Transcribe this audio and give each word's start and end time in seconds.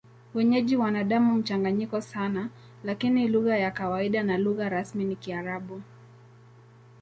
Wenyeji 0.33 0.75
wana 0.77 1.03
damu 1.03 1.33
mchanganyiko 1.35 2.01
sana, 2.01 2.49
lakini 2.83 3.27
lugha 3.27 3.57
ya 3.57 3.71
kawaida 3.71 4.23
na 4.23 4.37
lugha 4.37 4.69
rasmi 4.69 5.05
ni 5.05 5.15
Kiarabu. 5.15 5.81